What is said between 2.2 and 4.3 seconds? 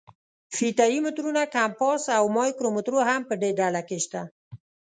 مایکرومتر هم په دې ډله کې شته.